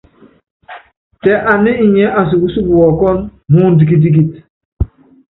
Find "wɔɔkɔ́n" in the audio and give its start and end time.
2.75-3.17